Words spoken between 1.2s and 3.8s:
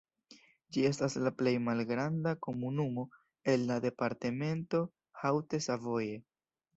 la plej malgranda komunumo el la